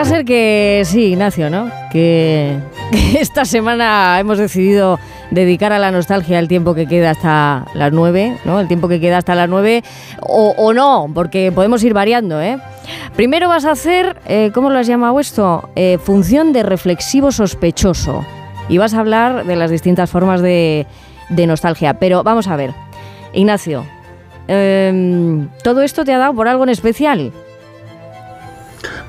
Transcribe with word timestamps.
va 0.00 0.04
a 0.04 0.08
ser 0.08 0.24
que 0.24 0.80
sí, 0.86 1.12
Ignacio, 1.12 1.50
¿no? 1.50 1.70
Que, 1.92 2.56
esta 3.18 3.44
semana 3.44 4.18
hemos 4.18 4.38
decidido 4.38 4.98
dedicar 5.30 5.72
a 5.74 5.78
la 5.78 5.90
nostalgia 5.90 6.38
el 6.38 6.48
tiempo 6.48 6.74
que 6.74 6.86
queda 6.86 7.10
hasta 7.10 7.66
las 7.74 7.92
9, 7.92 8.38
¿no? 8.46 8.60
El 8.60 8.66
tiempo 8.66 8.88
que 8.88 8.98
queda 8.98 9.18
hasta 9.18 9.34
las 9.34 9.48
9, 9.48 9.82
o, 10.22 10.72
no, 10.72 11.10
porque 11.12 11.52
podemos 11.52 11.84
ir 11.84 11.92
variando, 11.92 12.40
¿eh? 12.40 12.58
Primero 13.14 13.48
vas 13.48 13.66
a 13.66 13.72
hacer, 13.72 14.16
eh, 14.26 14.50
¿cómo 14.54 14.70
lo 14.70 14.78
has 14.78 14.86
llamado 14.86 15.20
esto? 15.20 15.68
Eh, 15.76 15.98
función 16.02 16.54
de 16.54 16.62
reflexivo 16.62 17.30
sospechoso. 17.30 18.24
Y 18.70 18.78
vas 18.78 18.94
a 18.94 19.00
hablar 19.00 19.44
de 19.44 19.56
las 19.56 19.70
distintas 19.70 20.08
formas 20.08 20.40
de, 20.40 20.86
nostalgia. 21.28 21.94
Pero 21.94 22.22
vamos 22.22 22.48
a 22.48 22.56
ver, 22.56 22.70
Ignacio, 23.34 23.84
em, 24.48 25.48
¿todo 25.62 25.82
esto 25.82 26.04
te 26.04 26.14
ha 26.14 26.18
dado 26.18 26.32
por 26.34 26.48
algo 26.48 26.64
en 26.64 26.70
especial? 26.70 27.32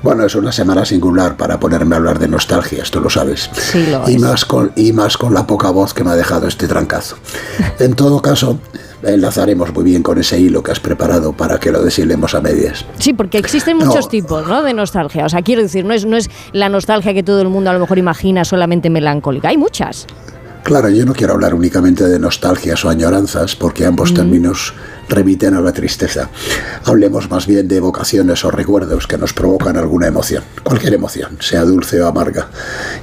Bueno, 0.02 0.24
es 0.24 0.34
una 0.34 0.50
semana 0.50 0.84
singular 0.84 1.36
para 1.36 1.60
ponerme 1.60 1.94
a 1.94 1.98
hablar 1.98 2.18
de 2.18 2.26
nostalgia, 2.26 2.82
esto 2.82 3.00
lo 3.00 3.08
sabes. 3.08 3.48
Sí, 3.52 3.86
lo 3.86 4.08
y 4.08 4.18
Más 4.18 4.44
con, 4.44 4.72
y 4.74 4.92
más 4.92 5.16
con 5.16 5.32
la 5.32 5.46
poca 5.46 5.70
voz 5.70 5.94
que 5.94 6.02
me 6.02 6.10
ha 6.10 6.16
dejado 6.16 6.48
este 6.48 6.66
trancazo. 6.66 7.16
En 7.78 7.94
todo 7.94 8.20
caso, 8.20 8.58
enlazaremos 9.02 9.72
muy 9.72 9.84
bien 9.84 10.02
con 10.02 10.18
ese 10.18 10.38
hilo 10.38 10.62
que 10.62 10.72
has 10.72 10.80
preparado 10.80 11.32
para 11.32 11.58
que 11.58 11.70
lo 11.70 11.82
deshilemos 11.82 12.34
a 12.34 12.40
medias. 12.40 12.84
Sí, 12.98 13.12
porque 13.12 13.38
existen 13.38 13.76
muchos 13.76 14.08
tipos 14.08 14.46
¿no? 14.46 14.62
de 14.62 14.74
nostalgia. 14.74 15.24
O 15.24 15.28
sea, 15.28 15.42
quiero 15.42 15.62
decir, 15.62 15.84
no 15.84 15.94
es, 15.94 16.04
no 16.04 16.16
es 16.16 16.30
la 16.52 16.68
nostalgia 16.68 17.14
que 17.14 17.22
todo 17.22 17.40
el 17.40 17.48
mundo 17.48 17.70
a 17.70 17.72
lo 17.72 17.80
mejor 17.80 17.98
imagina 17.98 18.44
solamente 18.44 18.90
melancólica. 18.90 19.48
Hay 19.48 19.56
muchas. 19.56 20.06
Claro, 20.62 20.88
yo 20.88 21.04
no 21.04 21.12
quiero 21.12 21.32
hablar 21.32 21.54
únicamente 21.54 22.08
de 22.08 22.18
nostalgias 22.20 22.84
o 22.84 22.88
añoranzas, 22.88 23.56
porque 23.56 23.84
ambos 23.84 24.14
términos 24.14 24.72
remiten 25.08 25.54
a 25.54 25.60
la 25.60 25.72
tristeza. 25.72 26.30
Hablemos 26.84 27.30
más 27.30 27.46
bien 27.46 27.68
de 27.68 27.76
evocaciones 27.76 28.44
o 28.44 28.50
recuerdos 28.50 29.06
que 29.06 29.18
nos 29.18 29.32
provocan 29.32 29.76
alguna 29.76 30.06
emoción, 30.06 30.44
cualquier 30.62 30.94
emoción, 30.94 31.38
sea 31.40 31.64
dulce 31.64 32.00
o 32.00 32.06
amarga. 32.06 32.48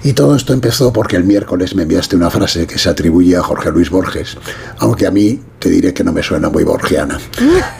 Y 0.03 0.13
todo 0.13 0.35
esto 0.35 0.53
empezó 0.53 0.91
porque 0.93 1.15
el 1.15 1.23
miércoles 1.23 1.75
me 1.75 1.83
enviaste 1.83 2.15
una 2.15 2.29
frase 2.29 2.67
que 2.67 2.77
se 2.77 2.89
atribuye 2.89 3.35
a 3.35 3.43
Jorge 3.43 3.71
Luis 3.71 3.89
Borges, 3.89 4.37
aunque 4.77 5.07
a 5.07 5.11
mí 5.11 5.41
te 5.59 5.69
diré 5.69 5.93
que 5.93 6.03
no 6.03 6.13
me 6.13 6.23
suena 6.23 6.49
muy 6.49 6.63
borgiana. 6.63 7.19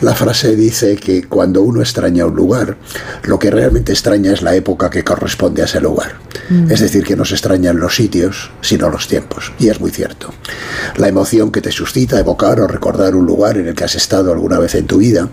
La 0.02 0.14
frase 0.14 0.56
dice 0.56 0.98
que 0.98 1.24
cuando 1.24 1.62
uno 1.62 1.82
extraña 1.82 2.26
un 2.26 2.36
lugar, 2.36 2.78
lo 3.24 3.40
que 3.40 3.50
realmente 3.50 3.94
extraña 3.94 4.34
es 4.34 4.42
la 4.42 4.54
época 4.54 4.90
que 4.90 5.04
corresponde 5.04 5.62
a 5.62 5.66
ese 5.66 5.80
lugar. 5.80 6.16
Mm. 6.50 6.72
Es 6.72 6.82
decir, 6.82 7.06
que 7.06 7.16
no 7.16 7.24
se 7.24 7.36
extrañan 7.36 7.80
los 7.80 7.96
sitios, 7.96 8.52
sino 8.62 8.90
los 8.90 9.08
tiempos. 9.08 9.54
Y 9.60 9.70
es 9.70 9.80
muy 9.80 9.92
cierto. 9.92 10.34
La 10.98 11.08
emoción 11.08 11.52
que 11.52 11.62
te 11.62 11.72
suscita 11.72 12.20
evocar 12.20 12.60
o 12.60 12.68
recordar 12.68 13.16
un 13.16 13.26
lugar 13.26 13.58
en 13.58 13.68
el 13.68 13.76
que 13.76 13.86
has 13.86 13.96
estado 13.96 14.09
alguna 14.18 14.60
vez 14.60 14.76
en 14.76 14.88
tu 14.88 14.98
vida, 14.98 15.30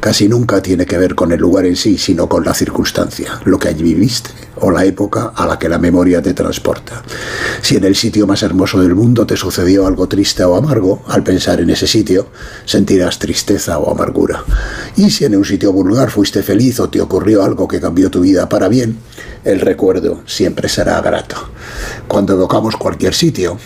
casi 0.00 0.28
nunca 0.28 0.60
tiene 0.60 0.86
que 0.86 0.98
ver 0.98 1.14
con 1.14 1.32
el 1.32 1.40
lugar 1.40 1.64
en 1.66 1.76
sí, 1.76 1.96
sino 1.98 2.28
con 2.28 2.44
la 2.44 2.54
circunstancia, 2.54 3.40
lo 3.44 3.58
que 3.58 3.68
allí 3.68 3.82
viviste 3.82 4.30
o 4.56 4.70
la 4.70 4.84
época 4.84 5.32
a 5.34 5.46
la 5.46 5.58
que 5.58 5.68
la 5.68 5.78
memoria 5.78 6.22
te 6.22 6.34
transporta. 6.34 7.02
Si 7.60 7.76
en 7.76 7.84
el 7.84 7.94
sitio 7.94 8.26
más 8.26 8.42
hermoso 8.42 8.80
del 8.80 8.94
mundo 8.94 9.26
te 9.26 9.36
sucedió 9.36 9.86
algo 9.86 10.08
triste 10.08 10.44
o 10.44 10.56
amargo, 10.56 11.02
al 11.08 11.22
pensar 11.22 11.60
en 11.60 11.70
ese 11.70 11.86
sitio 11.86 12.28
sentirás 12.64 13.18
tristeza 13.18 13.78
o 13.78 13.90
amargura. 13.90 14.44
Y 14.96 15.10
si 15.10 15.24
en 15.24 15.36
un 15.36 15.44
sitio 15.44 15.72
vulgar 15.72 16.10
fuiste 16.10 16.42
feliz 16.42 16.80
o 16.80 16.88
te 16.88 17.00
ocurrió 17.00 17.44
algo 17.44 17.68
que 17.68 17.80
cambió 17.80 18.10
tu 18.10 18.20
vida 18.20 18.48
para 18.48 18.68
bien, 18.68 18.98
el 19.44 19.60
recuerdo 19.60 20.22
siempre 20.26 20.68
será 20.68 21.00
grato. 21.00 21.36
Cuando 22.08 22.32
evocamos 22.32 22.76
cualquier 22.76 23.14
sitio, 23.14 23.58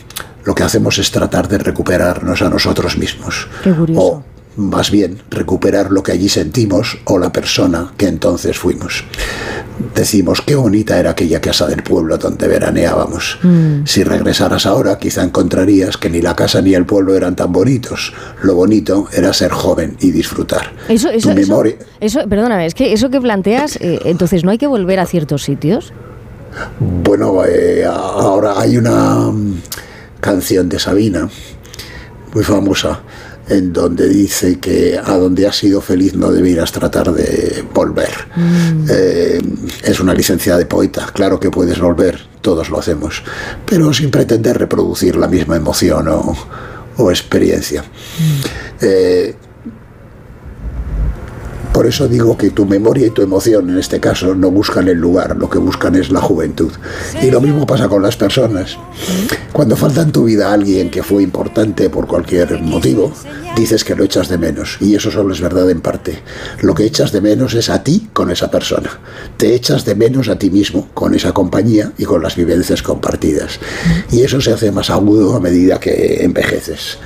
lo 0.45 0.55
que 0.55 0.63
hacemos 0.63 0.99
es 0.99 1.11
tratar 1.11 1.49
de 1.49 1.59
recuperarnos 1.59 2.43
a 2.43 2.49
nosotros 2.49 2.97
mismos. 2.97 3.49
O 3.95 4.23
más 4.57 4.91
bien 4.91 5.23
recuperar 5.31 5.91
lo 5.91 6.03
que 6.03 6.13
allí 6.13 6.29
sentimos 6.29 6.99
o 7.05 7.19
la 7.19 7.33
persona 7.33 7.93
que 7.97 8.07
entonces 8.07 8.59
fuimos. 8.59 9.05
Decimos, 9.95 10.43
qué 10.43 10.55
bonita 10.55 10.99
era 10.99 11.11
aquella 11.11 11.41
casa 11.41 11.67
del 11.67 11.83
pueblo 11.83 12.19
donde 12.19 12.47
veraneábamos. 12.47 13.39
Mm. 13.43 13.87
Si 13.87 14.05
regresaras 14.05 14.67
ahora, 14.67 14.99
quizá 14.99 15.23
encontrarías 15.23 15.97
que 15.97 16.11
ni 16.11 16.21
la 16.21 16.37
casa 16.37 16.61
ni 16.61 16.75
el 16.75 16.85
pueblo 16.85 17.15
eran 17.15 17.35
tan 17.35 17.51
bonitos. 17.53 18.13
Lo 18.43 18.55
bonito 18.55 19.09
era 19.13 19.33
ser 19.33 19.53
joven 19.53 19.97
y 20.01 20.11
disfrutar. 20.11 20.73
Eso, 20.89 21.09
eso, 21.09 21.33
eso, 22.01 22.29
perdóname, 22.29 22.67
es 22.67 22.75
que 22.75 22.93
eso 22.93 23.09
que 23.09 23.21
planteas, 23.21 23.77
eh, 23.77 24.01
entonces 24.05 24.45
no 24.45 24.51
hay 24.51 24.59
que 24.59 24.67
volver 24.67 25.01
a 25.01 25.07
ciertos 25.07 25.43
sitios. 25.43 25.93
Bueno, 26.79 27.45
eh, 27.47 27.85
ahora 27.87 28.61
hay 28.61 28.77
una 28.77 29.31
mm, 29.31 29.63
canción 30.21 30.69
de 30.69 30.79
Sabina, 30.79 31.29
muy 32.35 32.45
famosa, 32.45 33.01
en 33.51 33.73
donde 33.73 34.09
dice 34.09 34.59
que 34.59 34.99
a 35.03 35.17
donde 35.17 35.47
has 35.47 35.57
sido 35.57 35.81
feliz 35.81 36.15
no 36.15 36.31
debieras 36.31 36.73
tratar 36.73 37.13
de 37.13 37.65
volver. 37.75 38.11
Mm. 38.37 38.87
Eh, 38.89 39.41
es 39.83 40.01
una 40.01 40.15
licencia 40.15 40.57
de 40.57 40.67
poeta, 40.67 41.11
claro 41.13 41.39
que 41.41 41.51
puedes 41.51 41.79
volver, 41.81 42.21
todos 42.41 42.71
lo 42.71 42.79
hacemos, 42.79 43.23
pero 43.67 43.93
sin 43.93 44.11
pretender 44.11 44.57
reproducir 44.57 45.17
la 45.17 45.27
misma 45.29 45.57
emoción 45.57 46.09
o, 46.09 47.11
experiencia. 47.11 47.83
Mm. 47.83 48.41
Eh, 48.83 49.35
por 51.81 51.87
eso 51.87 52.09
digo 52.09 52.37
que 52.37 52.51
tu 52.51 52.67
memoria 52.67 53.07
y 53.07 53.11
tu 53.11 53.23
emoción 53.23 53.71
en 53.71 53.79
este 53.79 54.01
caso 54.01 54.35
no 54.35 54.51
buscan 54.51 54.87
el 54.89 54.99
lugar, 54.99 55.35
lo 55.39 55.49
que 55.49 55.57
buscan 55.57 55.95
es 55.95 56.11
la 56.11 56.21
juventud. 56.21 56.71
Y 57.23 57.31
lo 57.31 57.41
mismo 57.41 57.67
pasa 57.67 57.89
con 57.89 58.03
las 58.03 58.19
personas. 58.19 58.77
Cuando 59.51 59.77
falta 59.77 60.03
en 60.03 60.13
tu 60.13 60.25
vida 60.25 60.53
alguien 60.53 60.91
que 60.91 61.03
fue 61.03 61.23
importante 61.23 61.89
por 61.89 62.07
cualquier 62.07 62.61
motivo, 62.61 63.15
dices 63.57 63.83
que 63.83 63.97
lo 63.97 64.05
echas 64.05 64.29
de 64.29 64.37
menos. 64.37 64.77
Y 64.81 64.95
eso 64.95 65.11
solo 65.11 65.33
es 65.33 65.41
verdad 65.41 65.71
en 65.71 65.81
parte. 65.81 66.23
Lo 66.61 66.75
que 66.75 66.85
echas 66.85 67.13
de 67.13 67.23
menos 67.23 67.55
es 67.55 67.71
a 67.71 67.83
ti 67.83 68.11
con 68.13 68.31
esa 68.31 68.51
persona. 68.51 69.01
Te 69.39 69.55
echas 69.55 69.87
de 69.87 69.95
menos 69.95 70.29
a 70.29 70.39
ti 70.39 70.51
mismo 70.51 70.91
con 70.93 71.15
esa 71.15 71.33
compañía 71.33 71.93
y 71.97 72.05
con 72.05 72.23
las 72.23 72.37
vivencias 72.37 72.83
compartidas. 72.83 73.59
Y 74.13 74.21
eso 74.21 74.43
se 74.43 74.53
hace 74.53 74.71
más 74.71 74.91
agudo 74.91 75.35
a 75.35 75.41
medida 75.41 75.81
que 75.81 76.25
envejeces. 76.25 76.99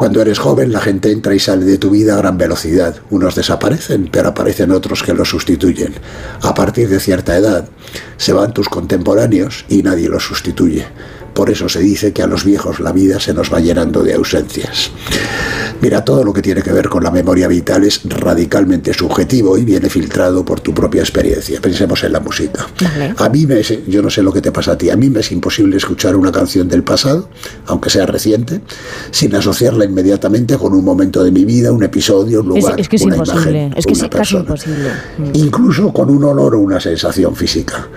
Cuando 0.00 0.22
eres 0.22 0.38
joven 0.38 0.72
la 0.72 0.80
gente 0.80 1.12
entra 1.12 1.34
y 1.34 1.38
sale 1.38 1.66
de 1.66 1.76
tu 1.76 1.90
vida 1.90 2.14
a 2.14 2.16
gran 2.16 2.38
velocidad. 2.38 2.96
Unos 3.10 3.34
desaparecen, 3.34 4.08
pero 4.10 4.30
aparecen 4.30 4.70
otros 4.70 5.02
que 5.02 5.12
los 5.12 5.28
sustituyen. 5.28 5.92
A 6.40 6.54
partir 6.54 6.88
de 6.88 6.98
cierta 7.00 7.36
edad 7.36 7.68
se 8.16 8.32
van 8.32 8.54
tus 8.54 8.70
contemporáneos 8.70 9.66
y 9.68 9.82
nadie 9.82 10.08
los 10.08 10.24
sustituye. 10.24 10.86
Por 11.34 11.50
eso 11.50 11.68
se 11.68 11.80
dice 11.80 12.14
que 12.14 12.22
a 12.22 12.26
los 12.26 12.46
viejos 12.46 12.80
la 12.80 12.92
vida 12.92 13.20
se 13.20 13.34
nos 13.34 13.52
va 13.52 13.60
llenando 13.60 14.02
de 14.02 14.14
ausencias. 14.14 14.90
Mira, 15.80 16.04
todo 16.04 16.24
lo 16.24 16.32
que 16.32 16.42
tiene 16.42 16.62
que 16.62 16.72
ver 16.72 16.88
con 16.88 17.02
la 17.02 17.10
memoria 17.10 17.48
vital 17.48 17.84
es 17.84 18.02
radicalmente 18.04 18.92
subjetivo 18.92 19.56
y 19.56 19.64
viene 19.64 19.88
filtrado 19.88 20.44
por 20.44 20.60
tu 20.60 20.74
propia 20.74 21.00
experiencia. 21.00 21.60
Pensemos 21.60 22.04
en 22.04 22.12
la 22.12 22.20
música. 22.20 22.66
A 23.16 23.28
mí 23.28 23.46
me 23.46 23.60
es, 23.60 23.86
yo 23.86 24.02
no 24.02 24.10
sé 24.10 24.22
lo 24.22 24.32
que 24.32 24.42
te 24.42 24.52
pasa 24.52 24.72
a 24.72 24.78
ti, 24.78 24.90
a 24.90 24.96
mí 24.96 25.08
me 25.08 25.20
es 25.20 25.32
imposible 25.32 25.76
escuchar 25.76 26.16
una 26.16 26.30
canción 26.30 26.68
del 26.68 26.82
pasado, 26.82 27.28
aunque 27.66 27.88
sea 27.88 28.06
reciente, 28.06 28.60
sin 29.10 29.34
asociarla 29.34 29.84
inmediatamente 29.84 30.56
con 30.58 30.74
un 30.74 30.84
momento 30.84 31.24
de 31.24 31.30
mi 31.30 31.44
vida, 31.44 31.72
un 31.72 31.82
episodio, 31.82 32.40
un 32.40 32.48
lugar, 32.48 32.78
es, 32.78 32.88
que 32.88 32.96
es 32.96 33.02
una 33.02 33.16
imposible. 33.16 33.50
imagen, 33.50 33.78
es 33.78 33.86
que 33.86 33.92
es 33.92 34.04
casi 34.10 34.36
imposible. 34.36 34.90
Incluso 35.34 35.92
con 35.92 36.10
un 36.10 36.24
olor 36.24 36.54
o 36.54 36.60
una 36.60 36.80
sensación 36.80 37.34
física. 37.34 37.88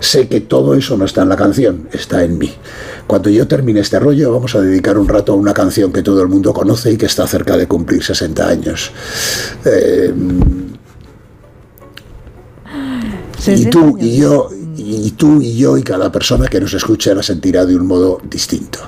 Sé 0.00 0.28
que 0.28 0.40
todo 0.40 0.74
eso 0.74 0.96
no 0.96 1.04
está 1.04 1.22
en 1.22 1.28
la 1.28 1.36
canción, 1.36 1.88
está 1.92 2.24
en 2.24 2.38
mí. 2.38 2.52
Cuando 3.06 3.28
yo 3.30 3.46
termine 3.46 3.80
este 3.80 3.98
rollo, 3.98 4.32
vamos 4.32 4.54
a 4.54 4.60
dedicar 4.60 4.98
un 4.98 5.06
rato 5.06 5.32
a 5.32 5.36
una 5.36 5.52
canción 5.52 5.92
que 5.92 6.02
todo 6.02 6.22
el 6.22 6.28
mundo 6.28 6.52
conoce 6.52 6.92
y 6.92 6.96
que 6.96 7.06
está 7.06 7.26
cerca 7.26 7.56
de 7.56 7.66
cumplir 7.66 8.02
60 8.02 8.48
años. 8.48 8.90
Eh, 9.64 10.12
y 13.46 13.66
tú 13.66 13.96
y 13.98 14.16
yo 14.16 14.50
y 14.76 15.10
tú 15.12 15.40
y 15.42 15.56
yo 15.56 15.76
y 15.76 15.82
cada 15.82 16.10
persona 16.10 16.48
que 16.48 16.60
nos 16.60 16.72
escuche 16.72 17.14
la 17.14 17.22
sentirá 17.22 17.66
de 17.66 17.76
un 17.76 17.86
modo 17.86 18.20
distinto. 18.24 18.78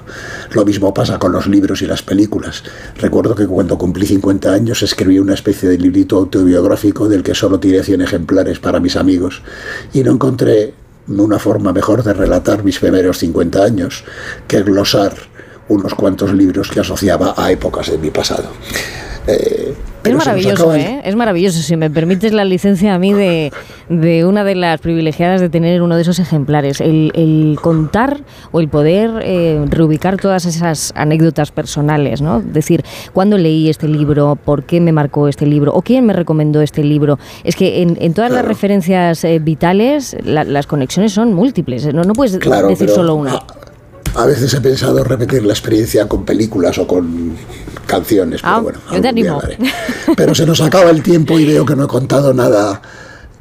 Lo 0.52 0.64
mismo 0.64 0.92
pasa 0.94 1.18
con 1.18 1.32
los 1.32 1.46
libros 1.46 1.82
y 1.82 1.86
las 1.86 2.02
películas. 2.02 2.62
Recuerdo 2.98 3.34
que 3.34 3.46
cuando 3.46 3.76
cumplí 3.76 4.06
50 4.06 4.52
años 4.52 4.82
escribí 4.82 5.18
una 5.18 5.34
especie 5.34 5.68
de 5.68 5.78
librito 5.78 6.16
autobiográfico 6.16 7.08
del 7.08 7.22
que 7.22 7.34
solo 7.34 7.60
tiré 7.60 7.82
100 7.82 8.02
ejemplares 8.02 8.58
para 8.58 8.80
mis 8.80 8.96
amigos 8.96 9.42
y 9.92 10.02
no 10.02 10.12
encontré 10.12 10.74
una 11.08 11.38
forma 11.38 11.72
mejor 11.72 12.02
de 12.02 12.12
relatar 12.12 12.64
mis 12.64 12.78
primeros 12.78 13.18
50 13.18 13.62
años 13.62 14.04
que 14.46 14.62
glosar 14.62 15.14
unos 15.68 15.94
cuantos 15.94 16.32
libros 16.32 16.70
que 16.70 16.80
asociaba 16.80 17.34
a 17.36 17.50
épocas 17.50 17.90
de 17.90 17.98
mi 17.98 18.10
pasado. 18.10 18.50
Eh, 19.26 19.74
es 20.04 20.14
maravilloso, 20.14 20.74
¿eh? 20.74 21.00
Es 21.04 21.16
maravilloso. 21.16 21.62
Si 21.62 21.76
me 21.76 21.90
permites 21.90 22.32
la 22.32 22.44
licencia 22.44 22.94
a 22.94 22.98
mí 22.98 23.12
de, 23.12 23.52
de 23.88 24.24
una 24.24 24.44
de 24.44 24.54
las 24.54 24.80
privilegiadas 24.80 25.40
de 25.40 25.48
tener 25.48 25.82
uno 25.82 25.96
de 25.96 26.02
esos 26.02 26.18
ejemplares. 26.18 26.80
El, 26.80 27.58
contar 27.60 28.20
o 28.50 28.60
el 28.60 28.68
poder 28.68 29.10
eh, 29.22 29.64
reubicar 29.68 30.16
todas 30.16 30.46
esas 30.46 30.92
anécdotas 30.96 31.50
personales, 31.50 32.20
¿no? 32.20 32.40
Decir, 32.40 32.84
¿cuándo 33.12 33.38
leí 33.38 33.68
este 33.68 33.88
libro? 33.88 34.36
¿Por 34.36 34.64
qué 34.64 34.80
me 34.80 34.92
marcó 34.92 35.28
este 35.28 35.46
libro? 35.46 35.72
¿O 35.74 35.82
quién 35.82 36.06
me 36.06 36.12
recomendó 36.12 36.60
este 36.62 36.82
libro? 36.82 37.18
Es 37.44 37.56
que 37.56 37.82
en, 37.82 38.14
todas 38.14 38.30
las 38.30 38.44
referencias 38.44 39.24
eh, 39.24 39.38
vitales 39.38 40.16
las 40.24 40.66
conexiones 40.66 41.12
son 41.12 41.32
múltiples. 41.32 41.92
No, 41.92 42.02
no 42.02 42.14
puedes 42.14 42.32
decir 42.32 42.88
solo 42.88 43.14
una. 43.14 43.40
A, 44.14 44.26
veces 44.26 44.52
he 44.54 44.60
pensado 44.60 45.02
repetir 45.04 45.44
la 45.44 45.52
experiencia 45.52 46.06
con 46.06 46.24
películas 46.24 46.78
o 46.78 46.86
con 46.86 47.34
canciones, 47.86 48.42
pero 48.42 48.54
ah, 48.54 48.60
bueno. 48.60 48.78
Yo 48.92 49.00
te 49.00 49.08
animo. 49.08 49.40
Pero 50.16 50.34
se 50.34 50.46
nos 50.46 50.60
acaba 50.60 50.90
el 50.90 51.02
tiempo 51.02 51.38
y 51.38 51.44
veo 51.44 51.64
que 51.64 51.76
no 51.76 51.84
he 51.84 51.88
contado 51.88 52.34
nada 52.34 52.80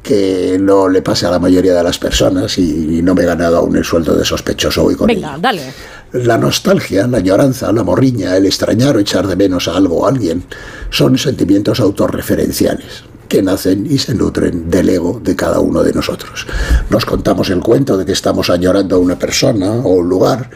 que 0.02 0.58
no 0.60 0.88
le 0.88 1.00
pase 1.00 1.26
a 1.26 1.30
la 1.30 1.38
mayoría 1.38 1.74
de 1.74 1.82
las 1.82 1.98
personas 1.98 2.58
y, 2.58 3.00
no 3.02 3.14
me 3.14 3.22
he 3.22 3.26
ganado 3.26 3.58
aún 3.58 3.76
el 3.76 3.84
sueldo 3.84 4.16
de 4.16 4.24
sospechoso 4.24 4.84
hoy 4.84 4.96
con 4.96 5.06
Venga, 5.06 5.38
dale. 5.38 5.72
La 6.12 6.36
nostalgia, 6.36 7.06
la 7.06 7.18
añoranza, 7.18 7.72
la 7.72 7.84
morriña, 7.84 8.36
el 8.36 8.46
extrañar 8.46 8.96
o 8.96 9.00
echar 9.00 9.26
de 9.26 9.36
menos 9.36 9.68
a 9.68 9.76
algo 9.76 10.00
o 10.00 10.06
a 10.06 10.08
alguien 10.10 10.44
son 10.90 11.16
sentimientos 11.16 11.80
autorreferenciales 11.80 13.04
que 13.28 13.42
nacen 13.42 13.86
y 13.88 13.96
se 13.96 14.14
nutren 14.14 14.68
del 14.68 14.90
ego 14.90 15.20
de 15.24 15.34
cada 15.34 15.60
uno 15.60 15.82
de 15.82 15.92
nosotros. 15.94 16.46
Nos 16.90 17.06
contamos 17.06 17.48
el 17.48 17.60
cuento 17.60 17.96
de 17.96 18.04
que 18.04 18.12
estamos 18.12 18.50
añorando 18.50 18.96
a 18.96 18.98
una 18.98 19.18
persona 19.18 19.70
o 19.70 19.94
un 19.94 20.08
lugar 20.08 20.50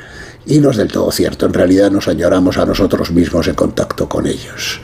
y 0.46 0.60
no 0.60 0.70
es 0.70 0.76
del 0.76 0.92
todo 0.92 1.10
cierto, 1.10 1.46
en 1.46 1.52
realidad 1.52 1.90
nos 1.90 2.08
añoramos 2.08 2.56
a 2.58 2.66
nosotros 2.66 3.10
mismos 3.10 3.48
en 3.48 3.54
contacto 3.54 4.08
con 4.08 4.26
ellos. 4.26 4.80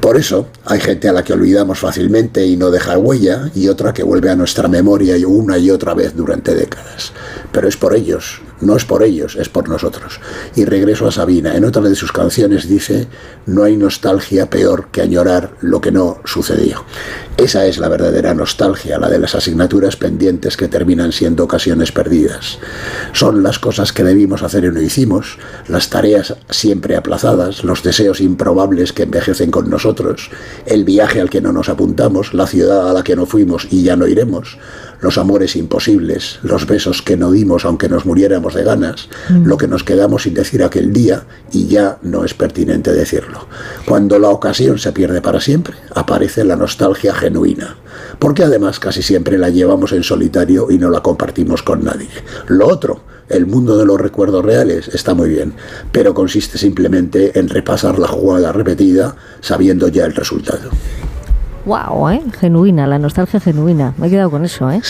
Por 0.00 0.16
eso 0.16 0.48
hay 0.64 0.80
gente 0.80 1.08
a 1.08 1.12
la 1.12 1.22
que 1.22 1.34
olvidamos 1.34 1.78
fácilmente 1.78 2.46
y 2.46 2.56
no 2.56 2.70
deja 2.70 2.96
huella, 2.96 3.50
y 3.54 3.68
otra 3.68 3.92
que 3.92 4.02
vuelve 4.02 4.30
a 4.30 4.36
nuestra 4.36 4.68
memoria 4.68 5.16
una 5.26 5.58
y 5.58 5.70
otra 5.70 5.94
vez 5.94 6.16
durante 6.16 6.54
décadas. 6.54 7.12
Pero 7.52 7.68
es 7.68 7.76
por 7.76 7.94
ellos, 7.94 8.40
no 8.60 8.76
es 8.76 8.84
por 8.84 9.02
ellos, 9.02 9.36
es 9.36 9.48
por 9.48 9.68
nosotros. 9.68 10.20
Y 10.54 10.64
regreso 10.64 11.06
a 11.06 11.12
Sabina, 11.12 11.56
en 11.56 11.64
otra 11.64 11.82
de 11.82 11.94
sus 11.94 12.12
canciones 12.12 12.68
dice, 12.68 13.06
no 13.46 13.64
hay 13.64 13.76
nostalgia 13.76 14.48
peor 14.50 14.88
que 14.90 15.02
añorar 15.02 15.54
lo 15.60 15.80
que 15.80 15.92
no 15.92 16.20
sucedió. 16.24 16.84
Esa 17.36 17.66
es 17.66 17.78
la 17.78 17.88
verdadera 17.88 18.32
nostalgia, 18.32 18.98
la 18.98 19.10
de 19.10 19.18
las 19.18 19.34
asignaturas 19.34 19.96
pendientes 19.96 20.56
que 20.56 20.68
terminan 20.68 21.12
siendo 21.12 21.44
ocasiones 21.44 21.92
perdidas. 21.92 22.58
Son 23.12 23.42
las 23.42 23.58
cosas 23.58 23.92
que 23.92 24.04
debimos 24.04 24.42
hacer 24.42 24.64
y 24.64 24.70
no 24.70 24.80
hicimos, 24.80 25.38
las 25.68 25.90
tareas 25.90 26.34
siempre 26.48 26.96
aplazadas, 26.96 27.62
los 27.62 27.82
deseos 27.82 28.20
improbables 28.20 28.94
que 28.94 29.02
envejecen 29.02 29.50
con 29.50 29.68
nosotros, 29.68 30.30
el 30.64 30.84
viaje 30.84 31.20
al 31.20 31.28
que 31.28 31.42
no 31.42 31.52
nos 31.52 31.68
apuntamos, 31.68 32.32
la 32.32 32.46
ciudad 32.46 32.88
a 32.88 32.92
la 32.94 33.04
que 33.04 33.16
no 33.16 33.26
fuimos 33.26 33.68
y 33.70 33.82
ya 33.82 33.96
no 33.96 34.06
iremos, 34.06 34.58
los 35.00 35.18
amores 35.18 35.56
imposibles, 35.56 36.38
los 36.42 36.66
besos 36.66 37.02
que 37.02 37.16
no 37.16 37.30
dimos 37.30 37.66
aunque 37.66 37.88
nos 37.88 38.06
muriéramos 38.06 38.45
de 38.54 38.64
ganas, 38.64 39.08
lo 39.44 39.56
que 39.56 39.68
nos 39.68 39.84
quedamos 39.84 40.22
sin 40.22 40.34
decir 40.34 40.62
aquel 40.62 40.92
día 40.92 41.24
y 41.52 41.66
ya 41.66 41.98
no 42.02 42.24
es 42.24 42.34
pertinente 42.34 42.92
decirlo. 42.92 43.46
Cuando 43.86 44.18
la 44.18 44.28
ocasión 44.28 44.78
se 44.78 44.92
pierde 44.92 45.20
para 45.20 45.40
siempre, 45.40 45.76
aparece 45.94 46.44
la 46.44 46.56
nostalgia 46.56 47.14
genuina, 47.14 47.76
porque 48.18 48.44
además 48.44 48.80
casi 48.80 49.02
siempre 49.02 49.38
la 49.38 49.50
llevamos 49.50 49.92
en 49.92 50.02
solitario 50.02 50.70
y 50.70 50.78
no 50.78 50.90
la 50.90 51.02
compartimos 51.02 51.62
con 51.62 51.84
nadie. 51.84 52.08
Lo 52.48 52.68
otro, 52.68 53.02
el 53.28 53.46
mundo 53.46 53.76
de 53.76 53.86
los 53.86 54.00
recuerdos 54.00 54.44
reales 54.44 54.88
está 54.88 55.14
muy 55.14 55.28
bien, 55.28 55.54
pero 55.90 56.14
consiste 56.14 56.58
simplemente 56.58 57.38
en 57.38 57.48
repasar 57.48 57.98
la 57.98 58.08
jugada 58.08 58.52
repetida 58.52 59.16
sabiendo 59.40 59.88
ya 59.88 60.04
el 60.04 60.14
resultado. 60.14 60.70
Wow, 61.66 62.10
¿eh? 62.10 62.22
Genuina, 62.38 62.86
la 62.86 62.96
nostalgia 62.96 63.40
genuina. 63.40 63.92
Me 63.98 64.06
he 64.06 64.10
quedado 64.10 64.30
con 64.30 64.44
eso, 64.44 64.70
¿eh? 64.70 64.80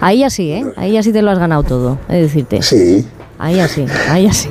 Ahí 0.00 0.24
así, 0.24 0.50
¿eh? 0.50 0.66
Ahí 0.76 0.96
así 0.96 1.12
te 1.12 1.22
lo 1.22 1.30
has 1.30 1.38
ganado 1.38 1.62
todo, 1.62 1.98
es 2.08 2.22
decirte. 2.22 2.60
Sí. 2.60 3.06
Ahí 3.38 3.60
así, 3.60 3.86
ahí 4.10 4.26
así. 4.26 4.48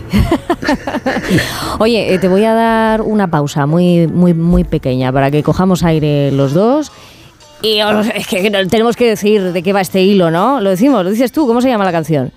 Oye, 1.80 2.14
eh, 2.14 2.20
te 2.20 2.30
voy 2.30 2.46
a 2.46 2.54
dar 2.54 3.02
una 3.02 3.30
pausa 3.30 3.66
muy, 3.66 4.08
muy, 4.08 4.34
muy 4.34 4.64
pequeña 4.64 5.12
para 5.12 5.30
que 5.30 5.44
cojamos 5.44 5.84
aire 5.84 6.32
los 6.32 6.54
dos. 6.54 6.90
Y 7.62 7.80
es 8.16 8.28
que 8.28 8.50
tenemos 8.70 8.96
que 8.96 9.10
decir 9.10 9.52
de 9.52 9.62
qué 9.62 9.74
va 9.74 9.82
este 9.82 10.02
hilo, 10.02 10.32
¿no? 10.32 10.62
Lo 10.62 10.70
decimos, 10.70 11.04
lo 11.04 11.12
dices 11.12 11.34
tú, 11.34 11.46
¿cómo 11.48 11.60
se 11.60 11.68
llama 11.68 11.84
la 11.84 11.92
canción? 11.92 12.32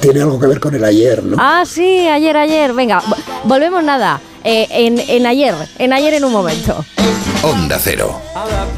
Tiene 0.00 0.22
algo 0.22 0.40
que 0.40 0.46
ver 0.46 0.60
con 0.60 0.74
el 0.74 0.84
ayer, 0.84 1.22
¿no? 1.22 1.36
Ah, 1.38 1.64
sí, 1.66 2.08
ayer, 2.08 2.36
ayer. 2.38 2.72
Venga, 2.72 3.02
volvemos 3.44 3.84
nada. 3.84 4.18
Eh, 4.44 4.66
en, 4.70 4.98
en 4.98 5.26
ayer, 5.26 5.54
en 5.78 5.92
ayer 5.92 6.14
en 6.14 6.24
un 6.24 6.32
momento. 6.32 6.84
Onda 7.42 7.78
Cero. 7.80 8.20